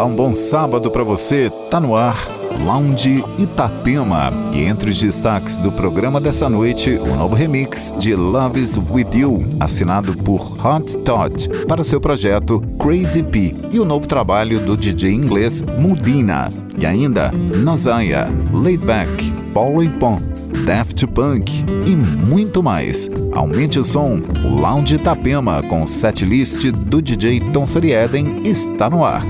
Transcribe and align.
Olá, 0.00 0.08
um 0.08 0.16
bom 0.16 0.32
sábado 0.32 0.90
para 0.90 1.04
você. 1.04 1.52
Tá 1.68 1.78
no 1.78 1.94
ar 1.94 2.16
Lounge 2.64 3.22
Itapema. 3.38 4.32
E 4.50 4.62
entre 4.62 4.90
os 4.90 4.98
destaques 4.98 5.58
do 5.58 5.70
programa 5.70 6.18
dessa 6.18 6.48
noite, 6.48 6.92
o 6.92 7.14
novo 7.16 7.36
remix 7.36 7.92
de 7.98 8.14
Love 8.14 8.62
Is 8.62 8.78
With 8.78 9.10
You, 9.14 9.44
assinado 9.60 10.14
por 10.14 10.40
Hot 10.66 10.96
Todd 11.00 11.50
para 11.68 11.84
seu 11.84 12.00
projeto 12.00 12.62
Crazy 12.78 13.22
P, 13.22 13.54
e 13.70 13.78
o 13.78 13.84
novo 13.84 14.08
trabalho 14.08 14.58
do 14.60 14.74
DJ 14.74 15.12
inglês 15.12 15.62
Mudina. 15.76 16.50
E 16.78 16.86
ainda 16.86 17.30
Nazaya, 17.62 18.26
Laid 18.54 18.82
Back, 18.82 19.30
Paul 19.52 19.86
Pon, 19.98 20.18
Daft 20.64 21.06
Punk 21.08 21.62
e 21.86 21.90
muito 21.94 22.62
mais. 22.62 23.10
Aumente 23.34 23.78
o 23.78 23.84
som, 23.84 24.18
o 24.46 24.60
Lounge 24.60 24.94
Itapema 24.94 25.62
com 25.64 25.86
setlist 25.86 26.70
do 26.70 27.02
DJ 27.02 27.40
Tom 27.52 27.66
Sorieden 27.66 28.46
está 28.46 28.88
no 28.88 29.04
ar. 29.04 29.22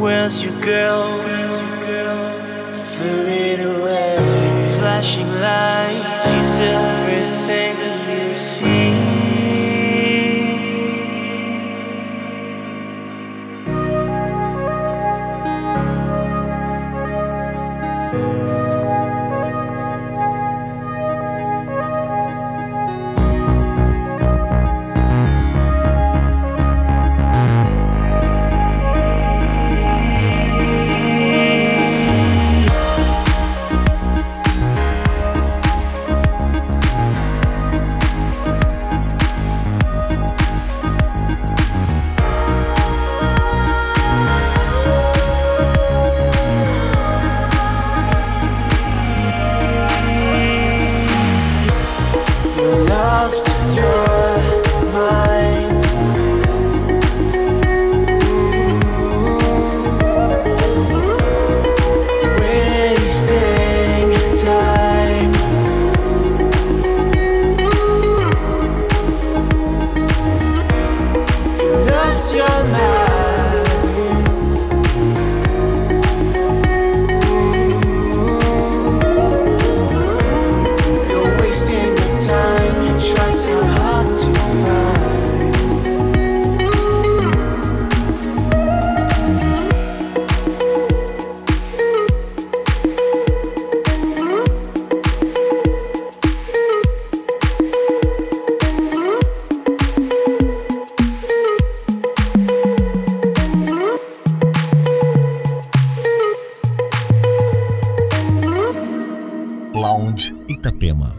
Where's 0.00 0.44
your 0.44 0.58
girl? 0.60 1.10
Throw 2.94 3.26
it 3.26 3.60
away. 3.60 4.68
Flashing 4.78 5.30
light, 5.40 6.02
she 6.30 6.42
said. 6.42 6.93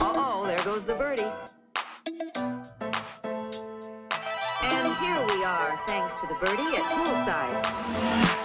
Oh, 0.02 0.44
there 0.48 0.58
goes 0.66 0.84
the 0.86 0.96
birdie 0.96 1.22
And 4.64 4.98
here 4.98 5.26
we 5.30 5.44
are, 5.44 5.80
thanks 5.86 6.20
to 6.22 6.28
the 6.28 6.34
birdie 6.44 6.78
at 6.78 6.84
poolside. 7.06 8.45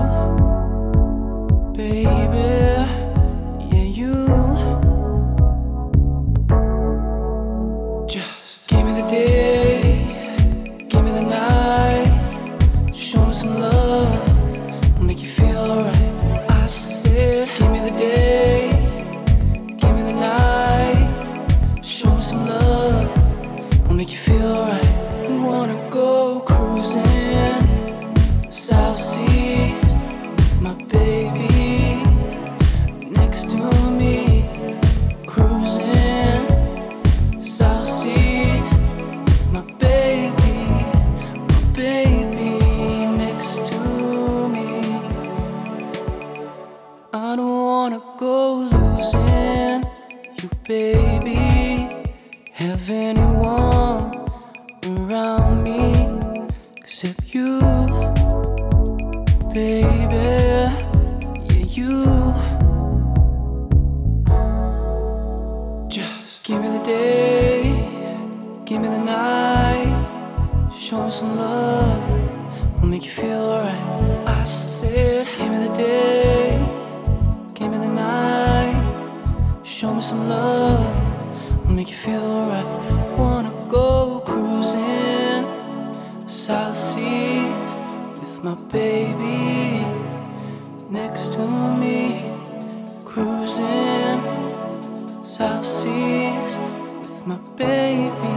my 97.25 97.35
baby, 97.55 98.30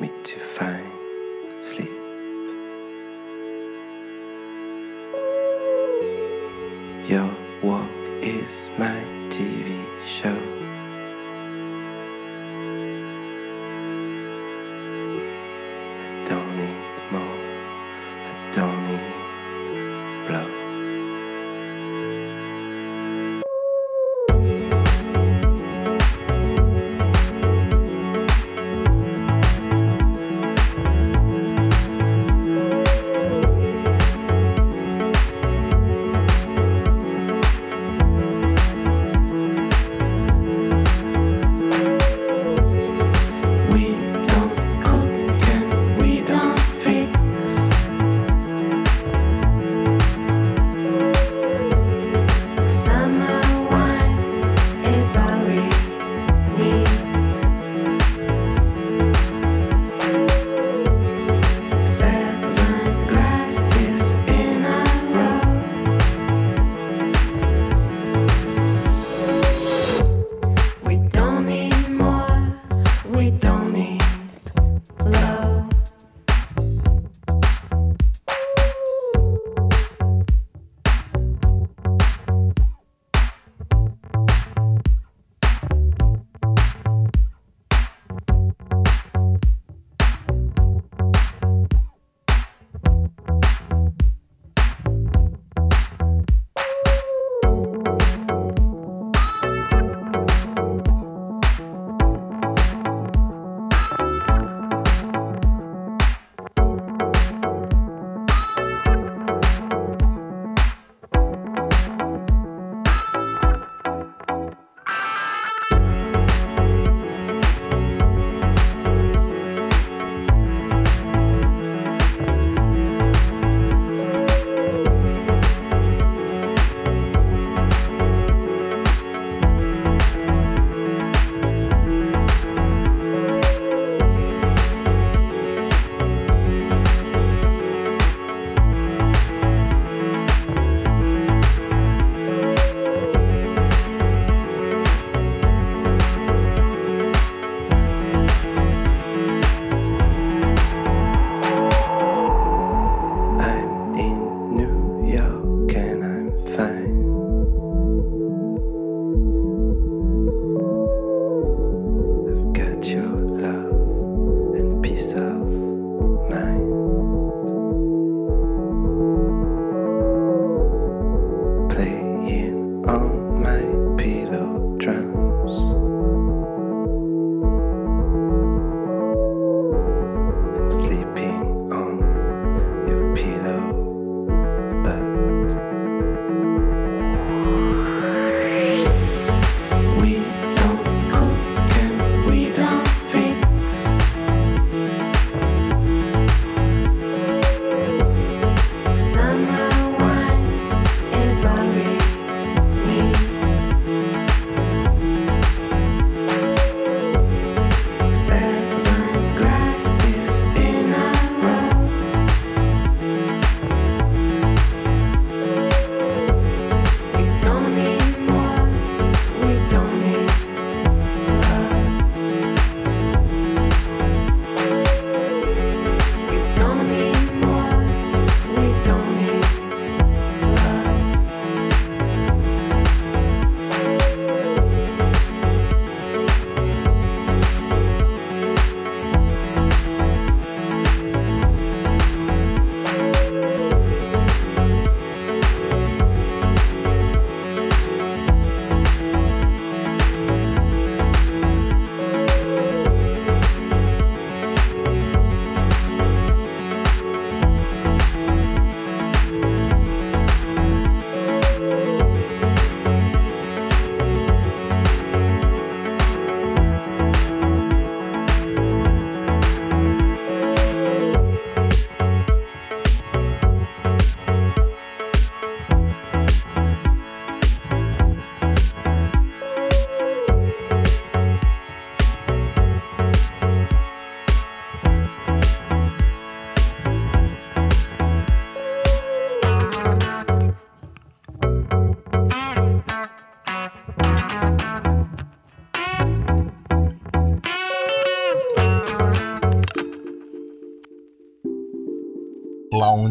me 0.00 0.10
to 0.24 0.38
find 0.38 0.95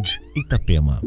Lounge 0.06 0.22
Itapema. 0.36 1.02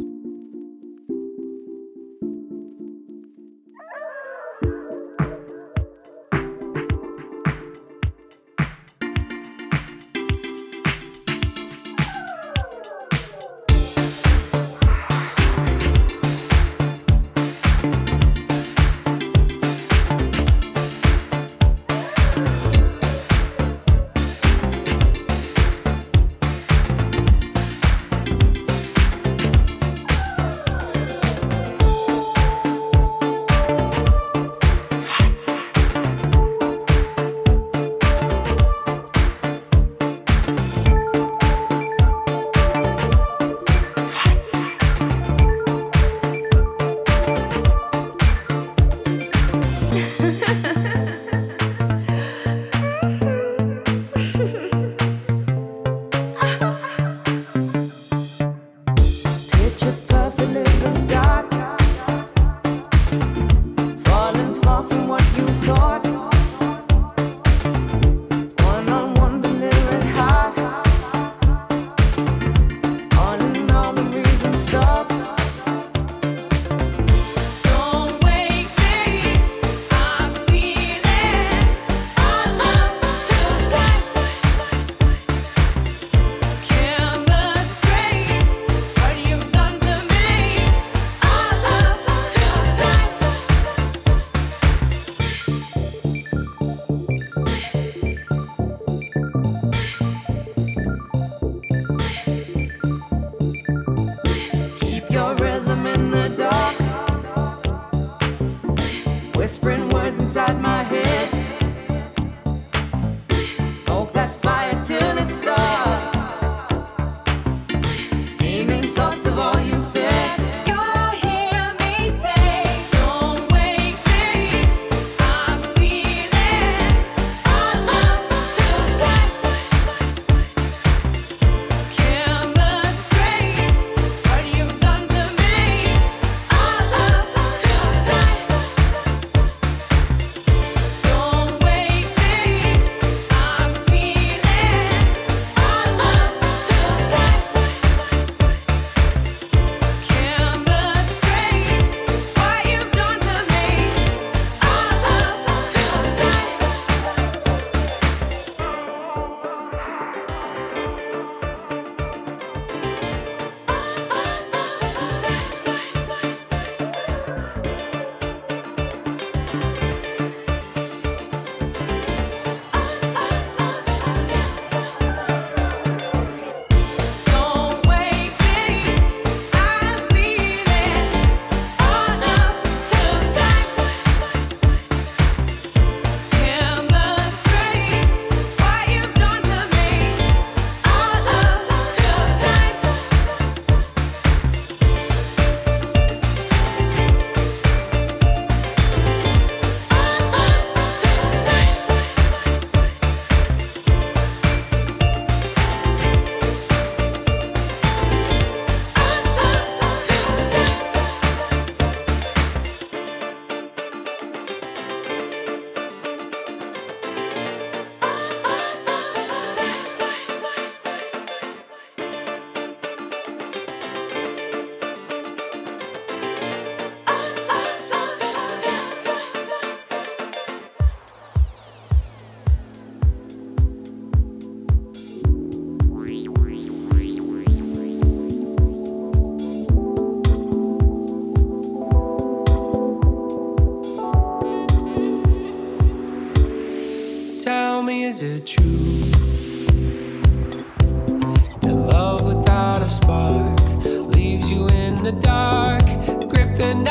the 255.11 255.21
dark, 255.23 255.85
gripping 256.29 256.87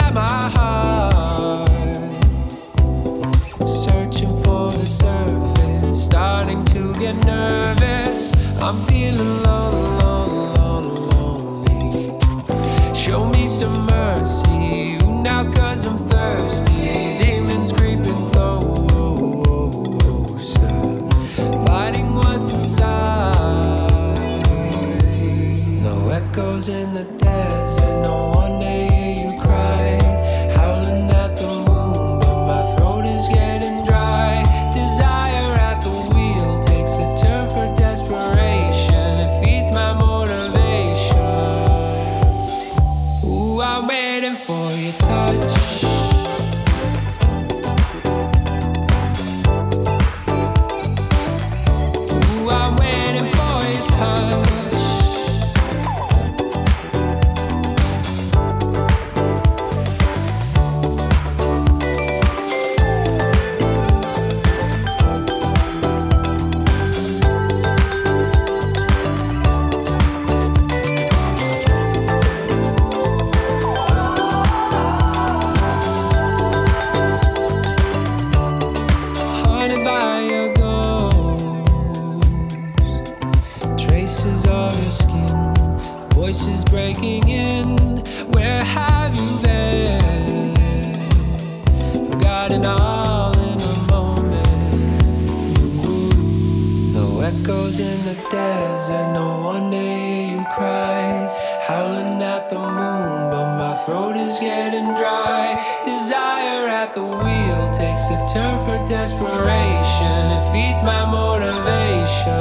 takes 108.08 108.32
a 108.32 108.34
term 108.34 108.60
for 108.66 108.78
desperation. 108.88 110.32
It 110.32 110.52
feeds 110.52 110.82
my 110.84 111.06
motivation. 111.06 112.34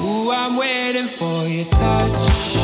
Ooh, 0.00 0.30
I'm 0.30 0.56
waiting 0.56 1.06
for 1.06 1.46
your 1.46 1.64
touch. 1.66 2.57